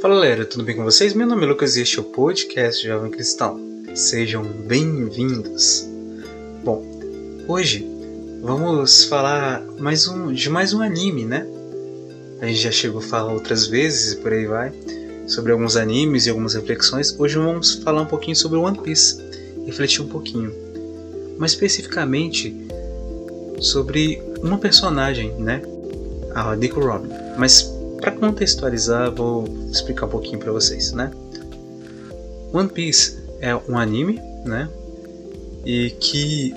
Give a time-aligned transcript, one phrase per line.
[0.00, 1.12] Fala galera, tudo bem com vocês?
[1.12, 3.60] Meu nome é Lucas e este é o podcast Jovem Cristão.
[3.94, 5.86] Sejam bem-vindos.
[6.64, 6.82] Bom,
[7.46, 7.86] hoje
[8.40, 11.46] vamos falar mais um, de mais um anime, né?
[12.40, 14.72] A gente já chegou a falar outras vezes e por aí vai
[15.26, 17.14] sobre alguns animes e algumas reflexões.
[17.20, 19.22] Hoje vamos falar um pouquinho sobre One Piece,
[19.66, 20.50] refletir um pouquinho,
[21.36, 22.56] mais especificamente
[23.58, 25.60] sobre uma personagem, né?
[26.34, 27.10] A Nico Robin.
[27.36, 27.69] Mas
[28.00, 31.10] para contextualizar, vou explicar um pouquinho para vocês, né?
[32.52, 34.68] One Piece é um anime, né?
[35.64, 36.54] E que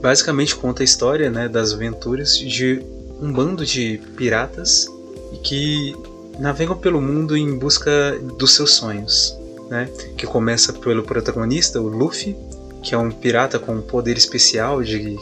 [0.00, 2.82] basicamente conta a história, né, das aventuras de
[3.20, 4.86] um bando de piratas
[5.42, 5.94] que
[6.38, 9.36] navegam pelo mundo em busca dos seus sonhos,
[9.70, 9.88] né?
[10.16, 12.36] Que começa pelo protagonista, o Luffy,
[12.82, 15.16] que é um pirata com um poder especial de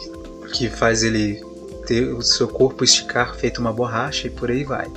[0.53, 1.41] que faz ele
[1.87, 4.87] ter o seu corpo esticar feito uma borracha e por aí vai.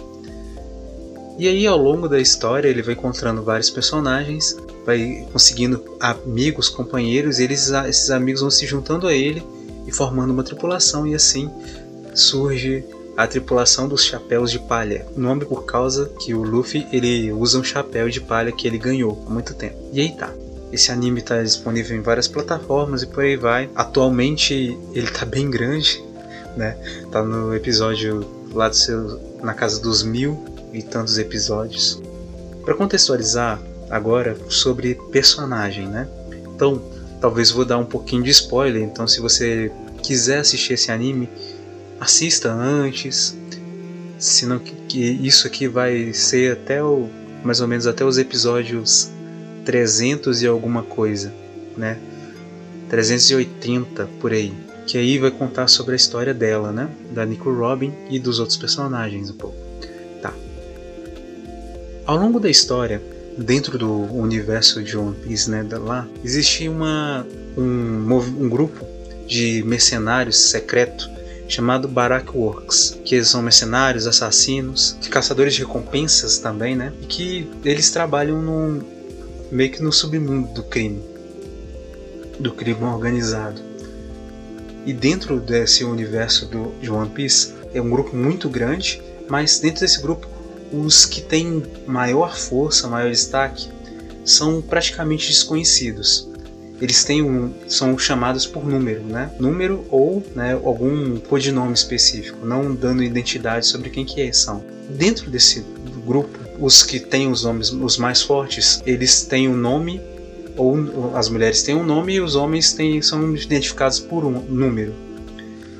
[1.39, 7.39] E aí, ao longo da história, ele vai encontrando vários personagens, vai conseguindo amigos, companheiros,
[7.39, 9.41] e eles, esses amigos vão se juntando a ele
[9.87, 11.49] e formando uma tripulação, e assim
[12.13, 12.85] surge
[13.17, 15.07] a tripulação dos chapéus de palha.
[15.17, 19.25] Nome por causa que o Luffy ele usa um chapéu de palha que ele ganhou
[19.25, 19.77] há muito tempo.
[19.93, 20.33] E aí tá.
[20.73, 23.71] Esse anime está disponível em várias plataformas e por aí vai.
[23.75, 26.05] Atualmente ele está bem grande,
[26.57, 26.77] né?
[27.11, 32.01] Tá no episódio lá do seu, na casa dos mil e tantos episódios.
[32.65, 36.09] Para contextualizar agora sobre personagem, né?
[36.55, 36.83] Então,
[37.21, 41.29] talvez vou dar um pouquinho de spoiler, então se você quiser assistir esse anime,
[42.01, 43.37] assista antes.
[44.19, 47.09] Senão que isso aqui vai ser até o
[47.45, 49.11] mais ou menos até os episódios
[49.65, 51.33] 300 e alguma coisa,
[51.77, 51.99] né?
[52.89, 54.53] 380 por aí,
[54.87, 56.89] que aí vai contar sobre a história dela, né?
[57.13, 59.68] Da Nico Robin e dos outros personagens um pouco.
[62.09, 63.03] Ao longo da história,
[63.37, 68.11] dentro do universo de One Piece, né, lá, existia uma, um,
[68.45, 68.83] um grupo
[69.27, 71.07] de mercenários secreto
[71.47, 76.95] chamado Barak Works, que são mercenários, assassinos, caçadores de recompensas também, né?
[77.03, 78.83] E que eles trabalham no,
[79.53, 81.03] meio que no submundo do crime,
[82.41, 83.61] do crime organizado.
[84.87, 89.83] E dentro desse universo do, de One Piece é um grupo muito grande, mas dentro
[89.83, 90.38] desse grupo
[90.73, 93.69] os que têm maior força, maior destaque,
[94.25, 96.29] são praticamente desconhecidos.
[96.81, 99.31] Eles têm um, são chamados por número, né?
[99.41, 104.63] Número ou né, algum codinome específico, não dando identidade sobre quem que são.
[104.89, 105.65] Dentro desse
[106.07, 110.01] grupo, os que têm os nomes os mais fortes, eles têm um nome
[110.57, 114.95] ou as mulheres têm um nome e os homens têm, são identificados por um número.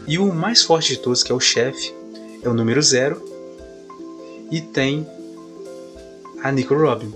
[0.07, 1.93] E o mais forte de todos, que é o chefe,
[2.43, 3.23] é o número zero,
[4.51, 5.07] e tem
[6.43, 7.13] a Nico Robin,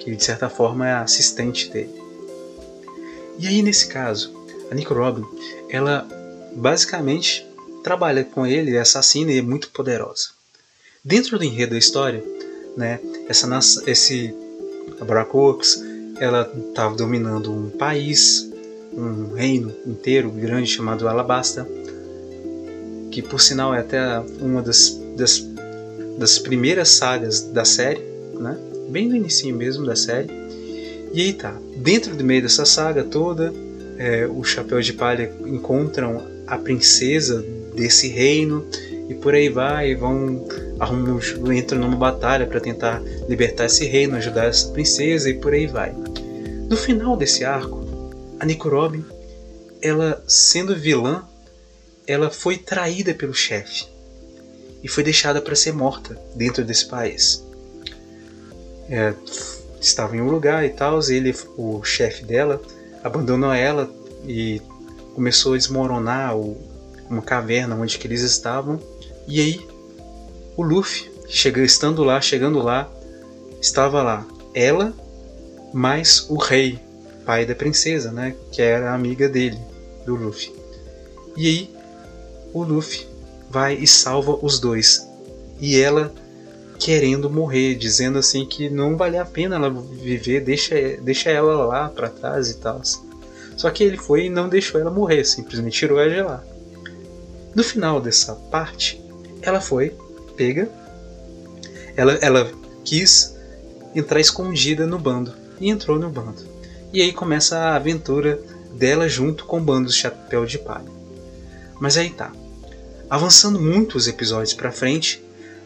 [0.00, 1.94] que de certa forma é a assistente dele.
[3.38, 4.32] E aí nesse caso,
[4.70, 5.24] a Nico Robin,
[5.68, 6.06] ela
[6.54, 7.46] basicamente
[7.82, 10.28] trabalha com ele, é assassina e é muito poderosa.
[11.04, 12.22] Dentro do enredo da história,
[12.76, 13.48] né, essa
[13.86, 14.34] esse
[15.00, 15.82] a Barak Works,
[16.18, 18.48] ela estava dominando um país,
[18.92, 21.66] um reino inteiro grande chamado Alabasta,
[23.10, 25.38] que por sinal é até uma das, das
[26.20, 28.02] das primeiras sagas da série,
[28.38, 28.54] né?
[28.90, 30.28] Bem do início mesmo da série.
[31.14, 33.50] E aí tá, dentro do meio dessa saga toda,
[33.96, 37.42] é, o Chapéu de Palha encontram a princesa
[37.74, 38.66] desse reino
[39.08, 40.46] e por aí vai, vão
[40.78, 41.18] arrumam,
[41.54, 45.94] entram numa batalha para tentar libertar esse reino, ajudar essa princesa e por aí vai.
[46.68, 47.82] No final desse arco,
[48.38, 48.68] a Nico
[49.80, 51.24] ela sendo vilã,
[52.06, 53.86] ela foi traída pelo chefe
[54.82, 57.44] e foi deixada para ser morta dentro desse país.
[58.88, 59.14] É,
[59.80, 62.60] estava em um lugar e tal, ele, o chefe dela,
[63.02, 63.90] abandonou ela
[64.26, 64.60] e
[65.14, 66.56] começou a desmoronar o,
[67.08, 68.80] uma caverna onde eles estavam.
[69.26, 69.66] E aí
[70.56, 72.90] o Luffy, chega, estando lá, chegando lá,
[73.60, 74.92] estava lá ela
[75.72, 76.78] mais o rei,
[77.24, 79.58] pai da princesa, né, que era amiga dele,
[80.04, 80.52] do Luffy.
[81.36, 81.74] E aí
[82.52, 83.06] o Luffy
[83.50, 85.06] vai e salva os dois.
[85.60, 86.12] E ela
[86.78, 91.88] querendo morrer, dizendo assim que não vale a pena ela viver, deixa, deixa ela lá
[91.88, 92.80] para trás e tal.
[93.56, 96.44] Só que ele foi e não deixou ela morrer, simplesmente tirou ela de lá.
[97.54, 99.02] No final dessa parte,
[99.42, 99.94] ela foi
[100.36, 100.70] pega,
[101.94, 102.50] ela, ela
[102.82, 103.36] quis
[103.94, 106.48] entrar escondida no bando e entrou no bando.
[106.92, 108.40] E aí começa a aventura
[108.72, 110.88] dela junto com o bando do Chapéu de Palha.
[111.78, 112.32] Mas aí tá.
[113.10, 115.20] Avançando muitos episódios para frente,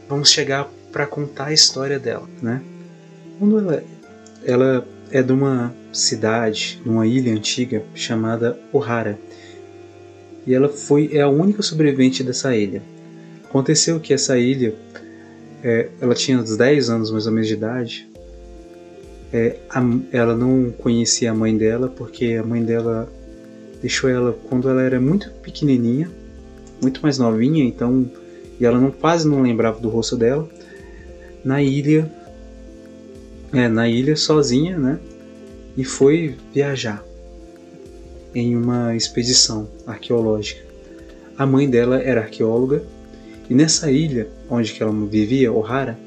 [0.08, 2.62] vamos chegar para contar a história dela, né?
[3.38, 3.84] Quando ela,
[4.42, 9.18] ela é de uma cidade, numa ilha antiga chamada Ohara.
[10.46, 12.82] E ela foi é a única sobrevivente dessa ilha.
[13.44, 14.74] Aconteceu que essa ilha,
[15.62, 18.08] é, ela tinha uns 10 anos mais ou menos de idade.
[19.30, 19.82] É, a,
[20.12, 23.06] ela não conhecia a mãe dela porque a mãe dela
[23.82, 26.10] deixou ela quando ela era muito pequenininha,
[26.82, 28.08] muito mais novinha, então
[28.58, 30.48] e ela não quase não lembrava do rosto dela.
[31.44, 32.10] Na ilha,
[33.52, 34.98] é, na ilha sozinha, né?
[35.76, 37.04] e foi viajar
[38.34, 40.62] em uma expedição arqueológica.
[41.36, 42.82] A mãe dela era arqueóloga
[43.50, 45.98] e nessa ilha onde ela vivia, Ohara,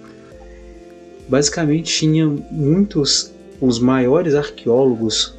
[1.27, 5.35] basicamente tinha muitos os maiores arqueólogos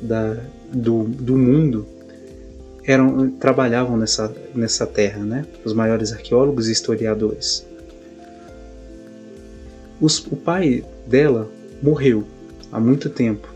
[0.00, 0.36] da,
[0.72, 1.86] do, do mundo
[2.84, 5.46] eram trabalhavam nessa nessa terra, né?
[5.64, 7.66] Os maiores arqueólogos e historiadores.
[10.00, 11.48] Os, o pai dela
[11.82, 12.24] morreu
[12.72, 13.52] há muito tempo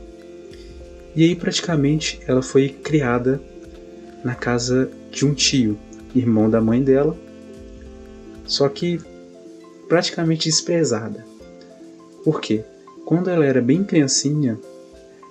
[1.17, 3.41] e aí praticamente ela foi criada
[4.23, 5.79] na casa de um tio,
[6.15, 7.17] irmão da mãe dela,
[8.45, 9.01] só que
[9.89, 11.25] praticamente desprezada.
[12.23, 12.63] Por quê?
[13.07, 14.59] Quando ela era bem criancinha,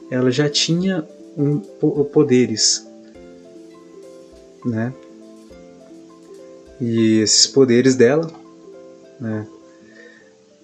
[0.10, 1.08] ela já tinha
[1.38, 1.60] um,
[2.06, 2.88] poderes,
[4.66, 4.94] né?
[6.82, 8.30] E esses poderes dela,
[9.20, 9.48] né,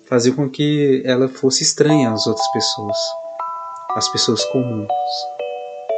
[0.05, 2.97] faziam com que ela fosse estranha às outras pessoas
[3.95, 4.87] as pessoas comuns.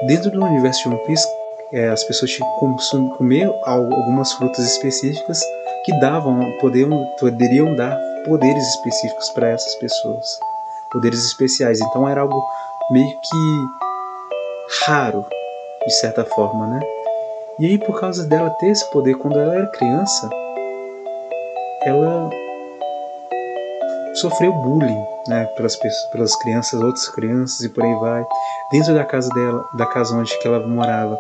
[0.08, 1.28] Dentro do universo de One Piece,
[1.72, 5.40] é, as pessoas tinham que comer algumas frutas específicas
[5.86, 10.40] que davam, poderiam, poderiam dar poderes específicos para essas pessoas,
[10.92, 11.80] poderes especiais.
[11.82, 12.44] Então era algo
[12.92, 13.68] meio que
[14.86, 15.26] raro,
[15.86, 16.80] de certa forma, né?
[17.60, 20.30] E aí, por causa dela ter esse poder quando ela era criança,
[21.86, 22.30] ela
[24.16, 25.76] sofreu bullying né, pelas,
[26.12, 28.26] pelas crianças, outras crianças e por aí vai.
[28.72, 31.20] Dentro da casa dela, da casa onde que ela morava,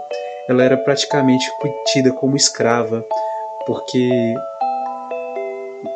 [0.50, 1.46] ela era praticamente
[1.88, 3.06] tida como escrava,
[3.68, 4.36] porque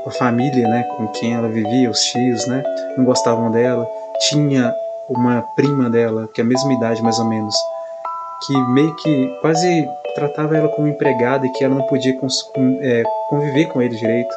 [0.05, 2.63] a família, né, com quem ela vivia, os tios, né,
[2.95, 3.87] não gostavam dela.
[4.29, 4.73] Tinha
[5.09, 7.55] uma prima dela, que é a mesma idade mais ou menos,
[8.45, 12.17] que meio que quase tratava ela como empregada e que ela não podia
[12.81, 14.35] é, conviver com ele direito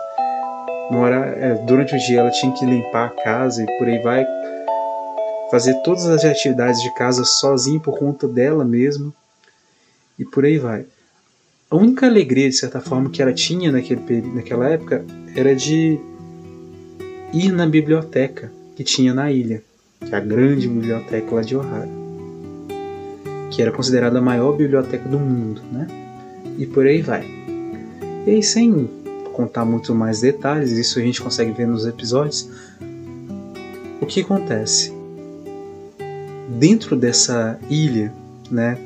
[0.90, 4.26] Mora, é, durante o dia ela tinha que limpar a casa e por aí vai.
[5.48, 9.14] Fazer todas as atividades de casa sozinha por conta dela mesma.
[10.18, 10.84] E por aí vai.
[11.70, 15.04] A única alegria, de certa forma, que ela tinha naquele, naquela época
[15.36, 16.00] era de
[17.32, 19.62] ir na biblioteca que tinha na ilha,
[20.00, 21.88] que é a grande biblioteca lá de Ohara,
[23.50, 25.86] que era considerada a maior biblioteca do mundo, né?
[26.58, 27.26] E por aí vai.
[28.26, 28.88] E aí, sem
[29.32, 32.48] contar muito mais detalhes, isso a gente consegue ver nos episódios.
[34.00, 34.92] O que acontece?
[36.48, 38.12] Dentro dessa ilha,
[38.50, 38.76] né,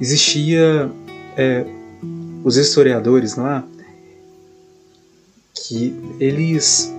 [0.00, 0.90] existia
[1.36, 1.64] é,
[2.44, 3.64] os historiadores lá
[5.54, 6.92] que eles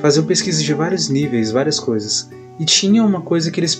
[0.00, 2.28] faziam pesquisas de vários níveis, várias coisas.
[2.58, 3.74] E tinha uma coisa que eles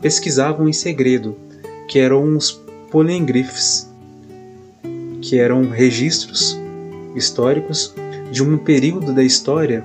[0.00, 1.36] pesquisavam em segredo,
[1.88, 2.50] que eram os
[2.90, 3.88] polengriffs
[5.22, 6.58] que eram registros
[7.14, 7.94] históricos
[8.32, 9.84] de um período da história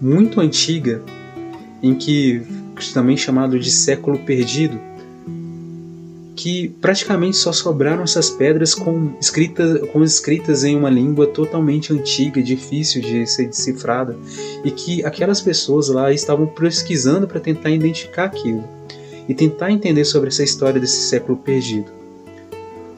[0.00, 1.02] muito antiga,
[1.82, 2.42] em que
[2.92, 4.78] também chamado de século perdido,
[6.38, 12.40] que praticamente só sobraram essas pedras com, escrita, com escritas em uma língua totalmente antiga,
[12.40, 14.16] difícil de ser decifrada,
[14.64, 18.62] e que aquelas pessoas lá estavam pesquisando para tentar identificar aquilo
[19.28, 21.90] e tentar entender sobre essa história desse século perdido.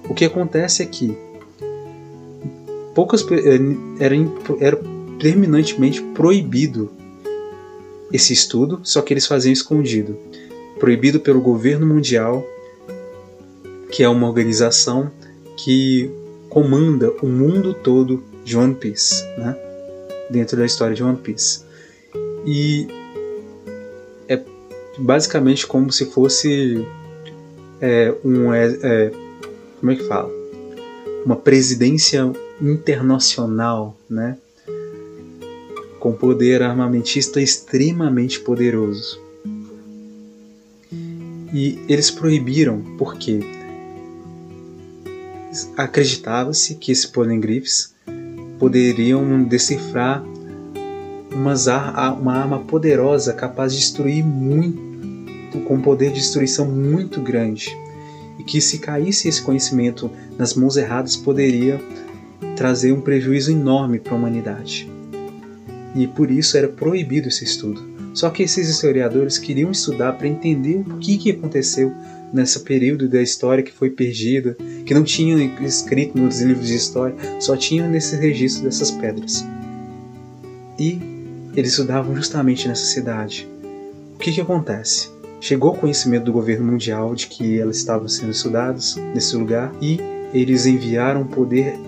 [0.07, 1.17] O que acontece é que
[2.95, 3.59] poucas eh,
[4.01, 4.15] era,
[4.61, 4.79] era
[5.19, 6.91] terminantemente proibido
[8.13, 10.15] esse estudo, só que eles faziam escondido.
[10.79, 12.45] Proibido pelo governo mundial,
[13.91, 15.11] que é uma organização
[15.57, 16.11] que
[16.49, 19.57] comanda o mundo todo de One Piece, né?
[20.31, 21.65] dentro da história de One Piece.
[22.47, 22.87] E
[24.29, 24.41] é
[24.99, 26.87] basicamente como se fosse
[27.81, 29.13] é, um é, é,
[29.81, 30.31] como é que fala?
[31.25, 32.31] Uma presidência
[32.61, 34.37] internacional, né?
[35.99, 39.21] Com poder armamentista extremamente poderoso.
[41.53, 43.41] E eles proibiram porque
[45.77, 47.95] acreditava-se que esses poneglyphs
[48.59, 50.23] poderiam decifrar
[51.33, 57.77] uma arma poderosa capaz de destruir muito, com poder de destruição muito grande
[58.39, 61.81] e que se caísse esse conhecimento nas mãos erradas poderia
[62.57, 64.89] trazer um prejuízo enorme para a humanidade.
[65.95, 67.83] e por isso era proibido esse estudo.
[68.15, 71.93] Só que esses historiadores queriam estudar para entender o que, que aconteceu
[72.33, 77.17] nesse período da história que foi perdida, que não tinha escrito nos livros de história,
[77.41, 79.45] só tinha nesse registro dessas pedras.
[80.79, 80.99] E
[81.55, 83.49] eles estudavam justamente nessa cidade.
[84.15, 85.09] O que, que acontece?
[85.41, 89.99] Chegou o conhecimento do governo mundial de que elas estavam sendo estudadas nesse lugar e
[90.33, 91.79] eles enviaram poder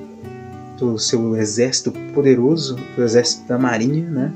[0.79, 4.33] do seu exército poderoso, o exército da marinha, né?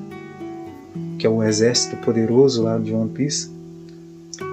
[1.18, 3.50] Que é o exército poderoso lá de One Piece,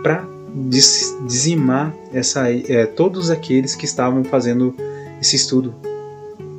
[0.02, 4.76] para dizimar essa, é, todos aqueles que estavam fazendo
[5.20, 5.74] esse estudo,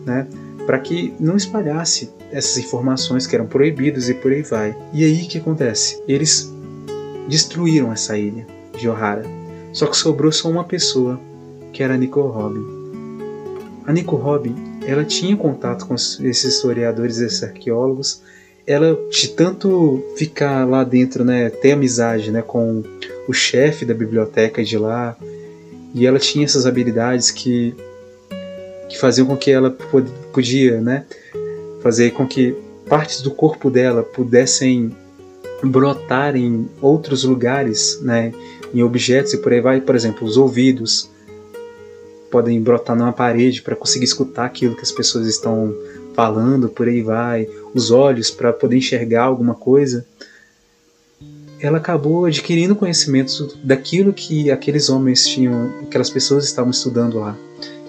[0.04, 0.26] né?
[0.66, 4.76] Para que não espalhasse essas informações que eram proibidas e por aí vai.
[4.92, 6.02] E aí o que acontece?
[6.08, 6.52] Eles
[7.28, 8.46] destruíram essa ilha
[8.76, 9.24] de Ohara.
[9.72, 11.20] Só que sobrou só uma pessoa,
[11.72, 12.64] que era a Nico Robin.
[13.86, 14.54] A Nico Robin,
[14.86, 18.22] ela tinha contato com esses historiadores, esses arqueólogos.
[18.66, 22.82] Ela de tanto ficar lá dentro, né, ter amizade, né, com
[23.26, 25.16] o chefe da biblioteca de lá,
[25.94, 27.74] e ela tinha essas habilidades que
[28.88, 29.70] que faziam com que ela
[30.32, 31.04] podia, né,
[31.82, 32.54] fazer com que
[32.88, 34.94] partes do corpo dela pudessem
[35.62, 38.32] brotar em outros lugares, né,
[38.72, 41.10] em objetos e por aí vai, por exemplo, os ouvidos
[42.30, 45.74] podem brotar numa parede para conseguir escutar aquilo que as pessoas estão
[46.14, 50.06] falando, por aí vai, os olhos para poder enxergar alguma coisa.
[51.60, 57.36] Ela acabou adquirindo conhecimentos daquilo que aqueles homens tinham, aquelas pessoas estavam estudando lá,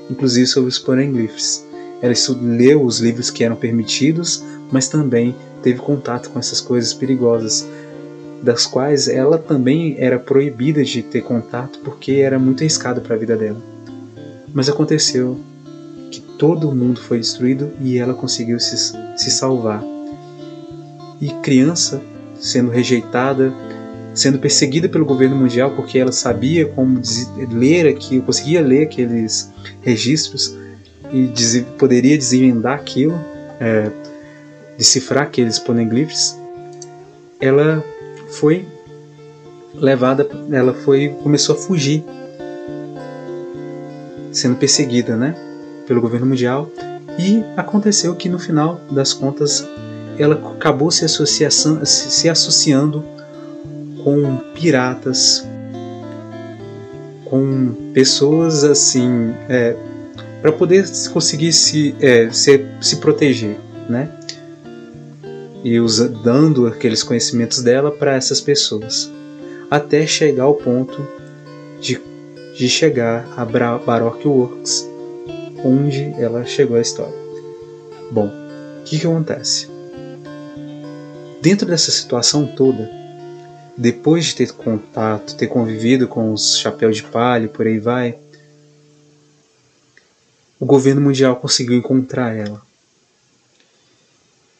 [0.09, 1.65] inclusive sobre os poneglyphs.
[2.01, 7.67] Ela leu os livros que eram permitidos, mas também teve contato com essas coisas perigosas,
[8.41, 13.17] das quais ela também era proibida de ter contato porque era muito arriscado para a
[13.17, 13.61] vida dela.
[14.53, 15.39] Mas aconteceu
[16.11, 18.77] que todo mundo foi destruído e ela conseguiu se,
[19.17, 19.83] se salvar.
[21.19, 22.01] E criança
[22.39, 23.53] sendo rejeitada,
[24.13, 27.01] sendo perseguida pelo governo mundial porque ela sabia como
[27.51, 29.51] ler aquilo, conseguia ler aqueles
[29.81, 30.55] registros
[31.11, 33.13] e poderia desvendar aquilo.
[33.59, 33.89] É,
[34.77, 36.37] decifrar aqueles poneglyphs,
[37.39, 37.83] ela
[38.29, 38.65] foi
[39.73, 42.03] levada, ela foi começou a fugir,
[44.31, 45.35] sendo perseguida, né,
[45.87, 46.69] pelo governo mundial.
[47.17, 49.65] E aconteceu que no final das contas
[50.17, 53.03] ela acabou se, se associando
[54.03, 55.45] com piratas,
[57.25, 59.75] com pessoas assim, é,
[60.41, 63.57] para poder conseguir se, é, se, se proteger,
[63.89, 64.09] né?
[65.65, 69.11] e usa, dando aqueles conhecimentos dela para essas pessoas,
[69.71, 71.01] até chegar ao ponto
[71.81, 71.99] de,
[72.55, 74.87] de chegar a Baroque Works,
[75.63, 77.17] onde ela chegou a história.
[78.11, 79.67] Bom, o que, que acontece?
[81.45, 82.89] Dentro dessa situação toda,
[83.77, 88.17] depois de ter contato, ter convivido com os chapéus de palha por aí vai,
[90.59, 92.59] o governo mundial conseguiu encontrar ela.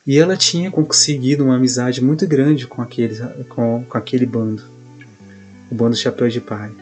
[0.05, 3.17] E ela tinha conseguido uma amizade muito grande com aquele,
[3.49, 4.61] com, com aquele bando,
[5.71, 6.75] o bando Chapéu de Palha.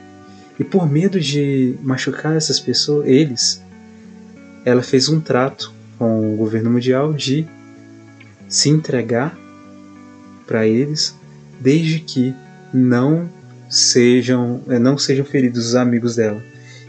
[0.59, 3.63] E por medo de machucar essas pessoas, eles,
[4.65, 7.47] ela fez um trato com o governo mundial de
[8.49, 9.41] se entregar
[10.45, 11.15] para eles,
[11.59, 12.33] desde que
[12.73, 13.29] não
[13.69, 16.43] sejam eh, não sejam feridos os amigos dela.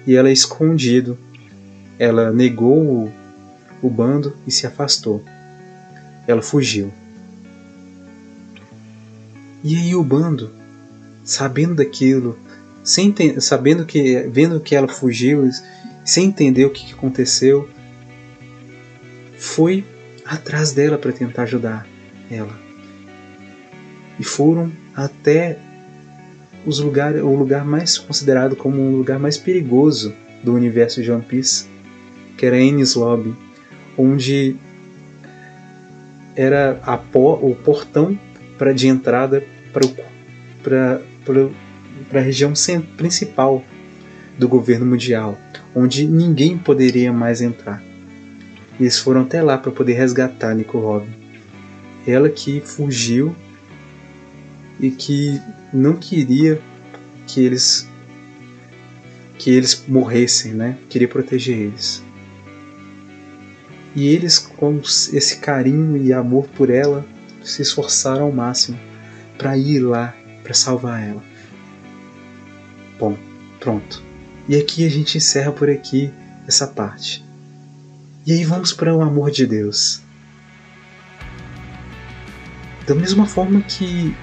[0.06, 1.18] E ela escondido,
[1.98, 3.12] ela negou o,
[3.82, 5.24] o bando e se afastou
[6.26, 6.92] ela fugiu.
[9.62, 10.50] E aí o bando,
[11.24, 12.38] sabendo daquilo,
[12.82, 15.48] sem sabendo que, vendo que ela fugiu,
[16.04, 17.68] sem entender o que aconteceu,
[19.38, 19.84] foi
[20.24, 21.86] atrás dela para tentar ajudar
[22.30, 22.58] ela.
[24.18, 25.58] E foram até
[26.66, 31.22] os lugar, o lugar mais considerado como um lugar mais perigoso do universo de One
[31.22, 31.66] Piece,
[32.36, 33.34] que era Enies Lobby,
[33.96, 34.56] onde
[36.36, 38.18] era a o portão
[38.58, 39.44] para de entrada
[40.62, 41.00] para
[42.12, 42.52] a região
[42.96, 43.62] principal
[44.38, 45.38] do governo mundial,
[45.74, 47.82] onde ninguém poderia mais entrar.
[48.78, 51.12] E eles foram até lá para poder resgatar Nico Robin.
[52.06, 53.34] Ela que fugiu
[54.80, 55.40] e que
[55.72, 56.60] não queria
[57.26, 57.88] que eles
[59.38, 60.78] que eles morressem, né?
[60.88, 62.02] Queria proteger eles.
[63.94, 67.06] E eles, com esse carinho e amor por ela,
[67.42, 68.78] se esforçaram ao máximo
[69.36, 71.22] para ir lá para salvar ela.
[72.98, 73.16] Bom,
[73.60, 74.02] pronto.
[74.48, 76.12] E aqui a gente encerra por aqui
[76.46, 77.24] essa parte.
[78.26, 80.00] E aí vamos para o amor de Deus.
[82.86, 84.14] Da mesma forma que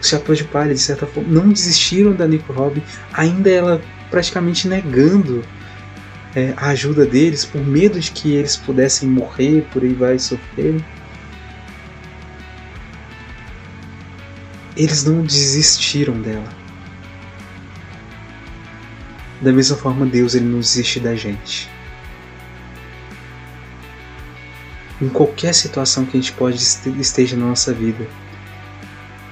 [0.00, 4.68] os Chapéus de Palha, de certa forma, não desistiram da Nico Robin, ainda ela praticamente
[4.68, 5.42] negando
[6.34, 10.84] é, a ajuda deles, por medo de que eles pudessem morrer, por aí vai sofrer.
[14.76, 16.48] Eles não desistiram dela.
[19.40, 21.68] Da mesma forma, Deus ele não desiste da gente.
[25.00, 28.06] Em qualquer situação que a gente pode esteja na nossa vida,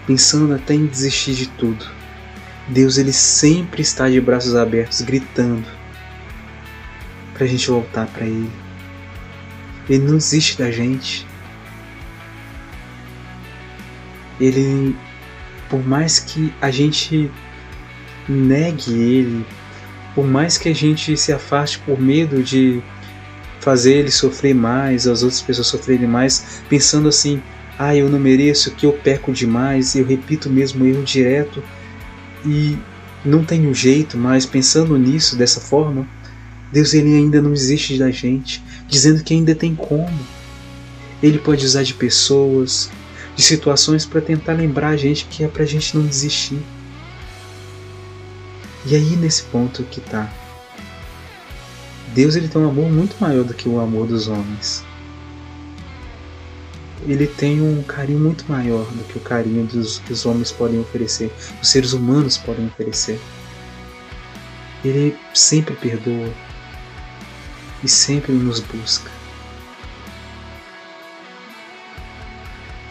[0.06, 1.86] pensando até em desistir de tudo,
[2.68, 5.66] Deus ele sempre está de braços abertos, gritando
[7.34, 8.50] para a gente voltar para Ele.
[9.88, 11.26] Ele não desiste da gente.
[14.40, 14.96] Ele,
[15.68, 17.30] por mais que a gente
[18.28, 19.46] negue Ele,
[20.14, 22.82] por mais que a gente se afaste por medo de
[23.60, 27.42] fazer ele sofrer mais, as outras pessoas sofrerem mais, pensando assim:
[27.78, 31.62] ah, eu não mereço, que eu peco demais, eu repito o mesmo erro direto
[32.44, 32.78] e
[33.24, 36.06] não tenho jeito mais, pensando nisso dessa forma,
[36.70, 40.18] Deus ele ainda não desiste da gente, dizendo que ainda tem como.
[41.22, 42.90] Ele pode usar de pessoas,
[43.34, 46.58] de situações para tentar lembrar a gente que é para a gente não desistir.
[48.86, 50.30] E aí nesse ponto que tá.
[52.14, 54.84] Deus ele tem um amor muito maior do que o amor dos homens.
[57.06, 60.80] Ele tem um carinho muito maior do que o carinho dos, que os homens podem
[60.80, 61.30] oferecer,
[61.60, 63.20] os seres humanos podem oferecer.
[64.82, 66.32] Ele sempre perdoa,
[67.84, 69.10] e sempre nos busca.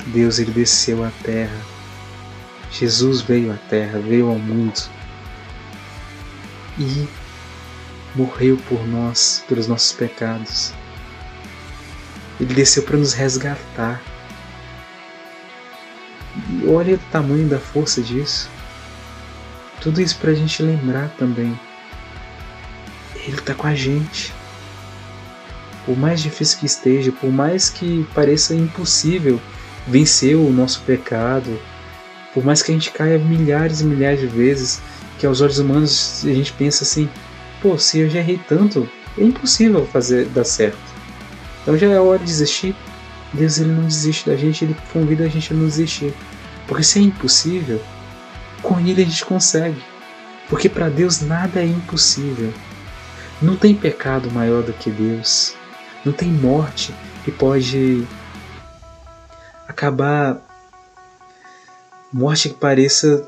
[0.07, 1.59] Deus ele desceu à terra.
[2.71, 4.79] Jesus veio à terra, veio ao mundo
[6.77, 7.07] e
[8.15, 10.73] morreu por nós, pelos nossos pecados.
[12.43, 14.01] Ele desceu para nos resgatar.
[16.49, 18.49] E olha o tamanho da força disso.
[19.79, 21.57] Tudo isso para a gente lembrar também.
[23.15, 24.33] Ele está com a gente
[25.85, 29.39] por mais difícil que esteja, por mais que pareça impossível
[29.87, 31.59] vencer o nosso pecado,
[32.33, 34.81] por mais que a gente caia milhares e milhares de vezes,
[35.19, 37.09] que aos olhos humanos a gente pensa assim,
[37.61, 40.92] pô, se eu já errei tanto, é impossível fazer dar certo.
[41.63, 42.75] Então já é hora de desistir.
[43.33, 46.13] Deus ele não desiste da gente, ele convida a gente a não desistir.
[46.67, 47.81] Porque se é impossível,
[48.61, 49.81] com ele a gente consegue.
[50.49, 52.53] Porque para Deus nada é impossível.
[53.41, 55.55] Não tem pecado maior do que Deus.
[56.05, 58.05] Não tem morte que pode
[59.67, 60.41] acabar.
[62.11, 63.27] Morte que pareça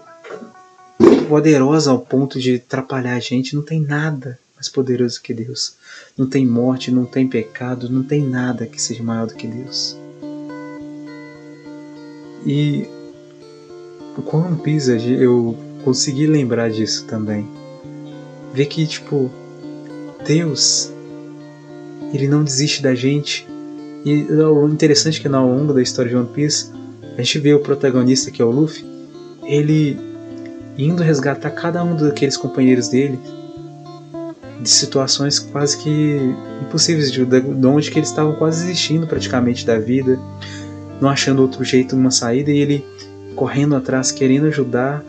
[1.27, 3.55] poderosa ao ponto de atrapalhar a gente.
[3.55, 5.75] Não tem nada mais poderoso que Deus.
[6.17, 9.97] Não tem morte, não tem pecado, não tem nada que seja maior do que Deus.
[12.45, 12.87] E
[14.25, 17.47] com One Piece eu consegui lembrar disso também.
[18.53, 19.29] Ver que, tipo,
[20.25, 20.91] Deus
[22.13, 23.47] ele não desiste da gente.
[24.05, 26.71] E o interessante é que ao longo da história de One Piece,
[27.17, 28.85] a gente vê o protagonista, que é o Luffy,
[29.43, 29.97] ele
[30.77, 33.19] indo resgatar cada um daqueles companheiros dele
[34.59, 36.17] de situações quase que
[36.61, 40.19] impossíveis, de, de onde que eles estavam quase desistindo praticamente da vida,
[41.01, 42.85] não achando outro jeito, uma saída, e ele
[43.35, 45.03] correndo atrás, querendo ajudar,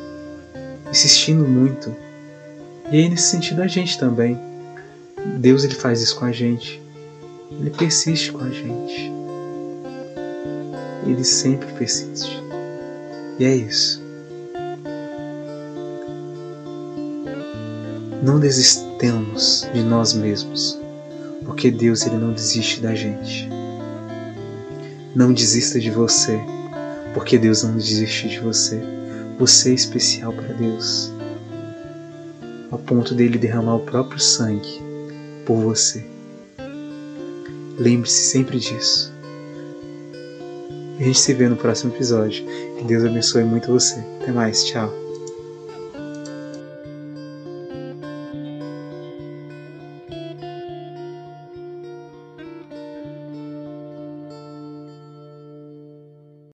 [0.91, 1.95] insistindo muito.
[2.91, 4.39] E aí nesse sentido a gente também.
[5.39, 6.81] Deus ele faz isso com a gente.
[7.51, 9.13] Ele persiste com a gente.
[11.07, 12.43] Ele sempre persiste.
[13.39, 14.06] E é isso.
[18.23, 20.79] Não desistamos de nós mesmos,
[21.45, 23.49] porque Deus ele não desiste da gente.
[25.15, 26.39] Não desista de você,
[27.15, 28.81] porque Deus não desiste de você.
[29.39, 31.13] Você é especial para Deus,
[32.71, 34.81] ao ponto dele derramar o próprio sangue
[35.45, 36.05] por você.
[37.79, 39.13] Lembre-se sempre disso.
[40.99, 42.45] A gente se vê no próximo episódio.
[42.79, 44.03] Que Deus abençoe muito você.
[44.21, 45.06] Até mais, tchau.